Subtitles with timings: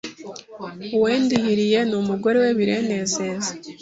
[0.97, 3.51] uwendihiriye n‘umugore we birenezeze